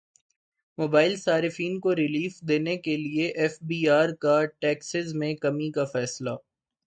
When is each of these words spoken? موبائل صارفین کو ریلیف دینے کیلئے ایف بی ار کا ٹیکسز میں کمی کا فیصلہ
موبائل 0.77 1.15
صارفین 1.17 1.79
کو 1.79 1.95
ریلیف 1.95 2.39
دینے 2.41 2.75
کیلئے 2.77 3.27
ایف 3.35 3.57
بی 3.61 3.79
ار 3.89 4.09
کا 4.19 4.35
ٹیکسز 4.59 5.13
میں 5.15 5.33
کمی 5.35 5.69
کا 5.71 5.85
فیصلہ 5.93 6.35